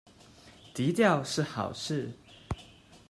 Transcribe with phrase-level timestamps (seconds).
[0.73, 2.11] 低調是好事